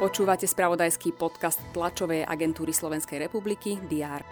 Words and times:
Počúvate 0.00 0.48
spravodajský 0.48 1.12
podcast 1.12 1.60
tlačovej 1.76 2.24
agentúry 2.24 2.72
Slovenskej 2.72 3.28
republiky 3.28 3.76
DR. 3.84 4.24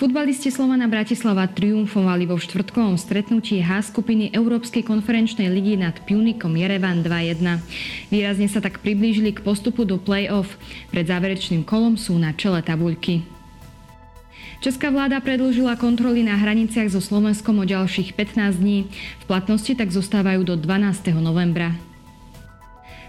Futbalisti 0.00 0.48
Slovana 0.48 0.88
Bratislava 0.88 1.44
triumfovali 1.44 2.24
vo 2.24 2.40
štvrtkovom 2.40 2.96
stretnutí 2.96 3.60
H 3.60 3.92
skupiny 3.92 4.32
Európskej 4.32 4.80
konferenčnej 4.80 5.52
ligy 5.52 5.76
nad 5.76 5.92
Punikom 6.08 6.56
Jerevan 6.56 7.04
2-1. 7.04 7.60
Výrazne 8.08 8.48
sa 8.48 8.64
tak 8.64 8.80
priblížili 8.80 9.36
k 9.36 9.44
postupu 9.44 9.84
do 9.84 10.00
play-off. 10.00 10.56
Pred 10.88 11.04
záverečným 11.04 11.68
kolom 11.68 12.00
sú 12.00 12.16
na 12.16 12.32
čele 12.32 12.64
tabuľky. 12.64 13.29
Česká 14.60 14.92
vláda 14.92 15.16
predlžila 15.24 15.72
kontroly 15.80 16.20
na 16.20 16.36
hraniciach 16.36 16.92
so 16.92 17.00
Slovenskom 17.00 17.56
o 17.56 17.64
ďalších 17.64 18.12
15 18.12 18.60
dní. 18.60 18.92
V 18.92 19.24
platnosti 19.24 19.72
tak 19.72 19.88
zostávajú 19.88 20.44
do 20.44 20.52
12. 20.52 21.16
novembra. 21.16 21.72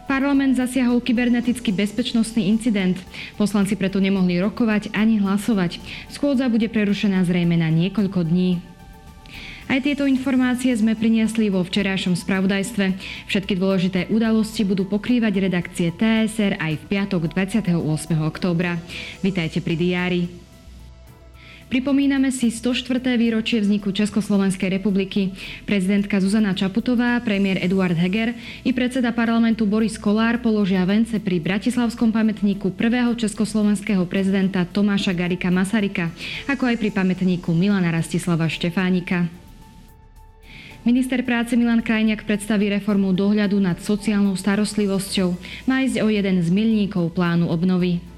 Parlament 0.07 0.55
zasiahol 0.55 1.03
kybernetický 1.03 1.76
bezpečnostný 1.76 2.48
incident. 2.48 2.95
Poslanci 3.35 3.76
preto 3.76 3.99
nemohli 3.99 4.40
rokovať 4.40 4.95
ani 4.95 5.20
hlasovať. 5.20 5.84
Schôdza 6.07 6.48
bude 6.48 6.71
prerušená 6.71 7.20
zrejme 7.27 7.59
na 7.59 7.68
niekoľko 7.68 8.31
dní. 8.31 8.63
Aj 9.68 9.84
tieto 9.84 10.07
informácie 10.07 10.71
sme 10.71 10.95
priniesli 10.95 11.52
vo 11.52 11.68
včerajšom 11.68 12.15
spravodajstve. 12.15 12.95
Všetky 13.27 13.59
dôležité 13.59 14.07
udalosti 14.07 14.63
budú 14.63 14.88
pokrývať 14.88 15.52
redakcie 15.52 15.91
TSR 15.91 16.63
aj 16.63 16.79
v 16.79 16.84
piatok 16.88 17.27
28. 17.27 17.76
októbra. 18.23 18.79
Vitajte 19.20 19.59
pri 19.59 19.76
diári. 19.76 20.51
Pripomíname 21.71 22.35
si 22.35 22.52
104. 22.52 22.99
výročie 23.16 23.63
vzniku 23.63 23.95
Československej 23.95 24.75
republiky. 24.75 25.31
Prezidentka 25.63 26.20
Zuzana 26.20 26.52
Čaputová, 26.52 27.16
premiér 27.23 27.63
Eduard 27.63 27.95
Heger 27.95 28.35
i 28.68 28.76
predseda 28.76 29.15
parlamentu 29.15 29.63
Boris 29.63 29.96
Kolár 29.96 30.43
položia 30.43 30.84
vence 30.84 31.15
pri 31.23 31.40
Bratislavskom 31.40 32.12
pamätníku 32.12 32.76
prvého 32.76 33.15
československého 33.15 34.04
prezidenta 34.04 34.68
Tomáša 34.68 35.15
Garika 35.15 35.48
Masarika, 35.48 36.12
ako 36.51 36.68
aj 36.68 36.76
pri 36.76 36.91
pamätníku 36.91 37.55
Milana 37.55 37.87
Rastislava 37.87 38.51
Štefánika. 38.51 39.31
Minister 40.84 41.24
práce 41.24 41.55
Milan 41.55 41.87
Krajniak 41.87 42.27
predstaví 42.27 42.68
reformu 42.68 43.15
dohľadu 43.15 43.55
nad 43.63 43.79
sociálnou 43.79 44.35
starostlivosťou. 44.35 45.40
Má 45.71 45.87
ísť 45.87 46.03
o 46.03 46.12
jeden 46.12 46.35
z 46.43 46.51
milníkov 46.51 47.15
plánu 47.15 47.48
obnovy. 47.48 48.10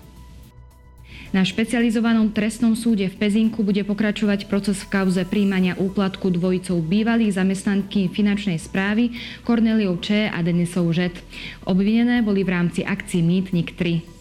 Na 1.34 1.42
špecializovanom 1.42 2.30
trestnom 2.30 2.78
súde 2.78 3.10
v 3.10 3.18
Pezinku 3.18 3.66
bude 3.66 3.82
pokračovať 3.82 4.46
proces 4.46 4.86
v 4.86 4.94
kauze 4.94 5.26
príjmania 5.26 5.74
úplatku 5.74 6.30
dvojicou 6.30 6.78
bývalých 6.78 7.42
zamestnanky 7.42 8.06
finančnej 8.14 8.62
správy 8.62 9.18
Corneliou 9.42 9.98
Č. 9.98 10.30
a 10.30 10.38
Denisou 10.46 10.86
Žet. 10.94 11.18
Obvinené 11.66 12.22
boli 12.22 12.46
v 12.46 12.54
rámci 12.54 12.86
akcií 12.86 13.26
Mýtnik 13.26 13.74
3. 13.74 14.14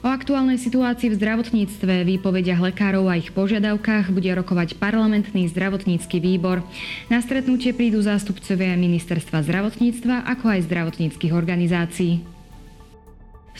O 0.00 0.08
aktuálnej 0.08 0.56
situácii 0.56 1.12
v 1.12 1.18
zdravotníctve, 1.20 2.08
výpovediach 2.08 2.72
lekárov 2.72 3.12
a 3.12 3.20
ich 3.20 3.28
požiadavkách 3.28 4.16
bude 4.16 4.32
rokovať 4.32 4.80
parlamentný 4.80 5.44
zdravotnícky 5.52 6.24
výbor. 6.24 6.64
Na 7.12 7.20
stretnutie 7.20 7.76
prídu 7.76 8.00
zástupcovia 8.00 8.80
ministerstva 8.80 9.44
zdravotníctva 9.44 10.24
ako 10.24 10.56
aj 10.56 10.64
zdravotníckých 10.64 11.36
organizácií. 11.36 12.39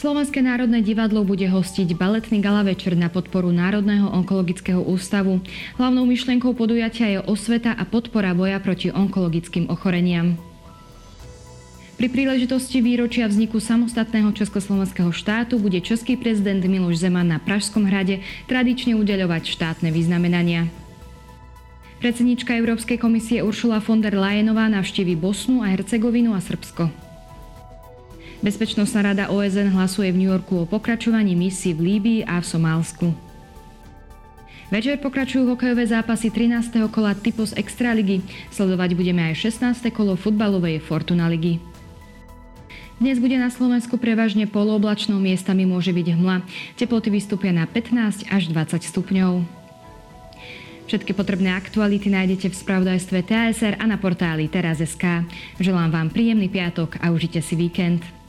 Slovenské 0.00 0.40
národné 0.40 0.80
divadlo 0.80 1.20
bude 1.28 1.44
hostiť 1.44 1.92
baletný 1.92 2.40
gala 2.40 2.64
večer 2.64 2.96
na 2.96 3.12
podporu 3.12 3.52
Národného 3.52 4.08
onkologického 4.08 4.80
ústavu. 4.80 5.44
Hlavnou 5.76 6.08
myšlienkou 6.08 6.56
podujatia 6.56 7.12
je 7.12 7.20
osveta 7.28 7.76
a 7.76 7.84
podpora 7.84 8.32
boja 8.32 8.56
proti 8.64 8.88
onkologickým 8.88 9.68
ochoreniam. 9.68 10.40
Pri 12.00 12.08
príležitosti 12.08 12.80
výročia 12.80 13.28
vzniku 13.28 13.60
samostatného 13.60 14.32
Československého 14.32 15.12
štátu 15.12 15.60
bude 15.60 15.84
český 15.84 16.16
prezident 16.16 16.64
Miloš 16.64 17.04
Zeman 17.04 17.28
na 17.28 17.36
Pražskom 17.36 17.84
hrade 17.84 18.24
tradične 18.48 18.96
udeľovať 18.96 19.52
štátne 19.52 19.92
vyznamenania. 19.92 20.64
Predsednička 22.00 22.56
Európskej 22.56 22.96
komisie 22.96 23.44
Uršula 23.44 23.84
von 23.84 24.00
der 24.00 24.16
Leyenová 24.16 24.64
navštívi 24.72 25.12
Bosnu 25.12 25.60
a 25.60 25.68
Hercegovinu 25.68 26.32
a 26.32 26.40
Srbsko. 26.40 27.09
Bezpečnostná 28.40 29.12
rada 29.12 29.28
OSN 29.28 29.68
hlasuje 29.68 30.08
v 30.08 30.24
New 30.24 30.30
Yorku 30.32 30.64
o 30.64 30.64
pokračovaní 30.64 31.36
misií 31.36 31.76
v 31.76 31.92
Líbii 31.92 32.20
a 32.24 32.40
v 32.40 32.46
Somálsku. 32.48 33.12
Večer 34.72 34.96
pokračujú 34.96 35.44
hokejové 35.44 35.84
zápasy 35.84 36.32
13. 36.32 36.88
kola 36.88 37.12
Typos 37.12 37.52
Extraligy. 37.52 38.24
Sledovať 38.48 38.96
budeme 38.96 39.28
aj 39.28 39.44
16. 39.52 39.92
kolo 39.92 40.16
futbalovej 40.16 40.80
Fortuna 40.80 41.28
ligy. 41.28 41.60
Dnes 42.96 43.20
bude 43.20 43.36
na 43.36 43.52
Slovensku 43.52 44.00
prevažne 44.00 44.48
polooblačno, 44.48 45.20
miestami 45.20 45.68
môže 45.68 45.92
byť 45.92 46.06
hmla. 46.16 46.40
Teploty 46.80 47.12
vystúpia 47.12 47.52
na 47.52 47.68
15 47.68 48.24
až 48.24 48.42
20 48.48 48.80
stupňov. 48.88 49.44
Všetky 50.88 51.12
potrebné 51.12 51.52
aktuality 51.52 52.08
nájdete 52.08 52.48
v 52.48 52.56
spravodajstve 52.56 53.20
TSR 53.20 53.74
a 53.76 53.84
na 53.84 54.00
portáli 54.00 54.48
teraz.sk. 54.48 55.28
Želám 55.60 55.92
vám 55.92 56.08
príjemný 56.08 56.48
piatok 56.48 56.96
a 57.04 57.12
užite 57.12 57.44
si 57.44 57.52
víkend. 57.52 58.19